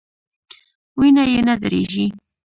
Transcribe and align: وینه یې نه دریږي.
وینه 0.99 1.23
یې 1.31 1.39
نه 1.47 1.55
دریږي. 1.61 2.05